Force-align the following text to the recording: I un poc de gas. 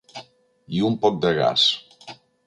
I 0.77 0.81
un 0.87 0.95
poc 1.03 1.19
de 1.25 1.33
gas. 1.39 1.67